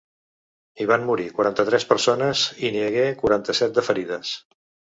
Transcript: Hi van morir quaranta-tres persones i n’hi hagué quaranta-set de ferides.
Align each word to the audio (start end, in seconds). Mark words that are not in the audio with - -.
Hi 0.77 0.87
van 0.91 1.05
morir 1.09 1.27
quaranta-tres 1.35 1.85
persones 1.91 2.47
i 2.69 2.75
n’hi 2.77 2.83
hagué 2.89 3.07
quaranta-set 3.23 3.77
de 3.79 3.89
ferides. 3.93 4.37